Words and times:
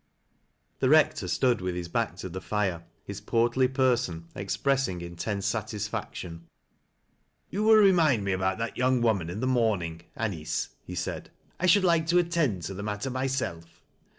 The 0.79 0.89
Rector 0.89 1.27
stood 1.27 1.61
with 1.61 1.75
his 1.75 1.87
back 1.87 2.15
to 2.15 2.27
the 2.29 2.41
fire, 2.41 2.85
his 3.03 3.21
portlj 3.21 3.71
person 3.71 4.25
expressing 4.33 4.99
intense 4.99 5.45
satisfaction." 5.45 6.47
You 7.51 7.61
will 7.61 7.75
remin 7.75 7.99
i 7.99 8.17
me 8.17 8.31
about 8.31 8.57
that 8.57 8.77
young 8.77 9.01
woman 9.01 9.29
in 9.29 9.41
the 9.41 9.45
morning, 9.45 10.01
Anice," 10.17 10.69
he 10.83 10.95
said." 10.95 11.29
I 11.59 11.67
should 11.67 11.83
like 11.83 12.07
to 12.07 12.17
attend 12.17 12.63
to 12.63 12.73
the 12.73 12.81
matter 12.81 13.11
myself. 13.11 13.83